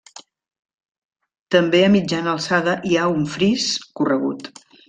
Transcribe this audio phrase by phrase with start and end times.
[1.57, 4.55] També a mitjana alçada hi ha un fris corregut.